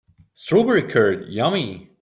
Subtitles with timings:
[0.33, 1.87] Strawberry curd, yummy!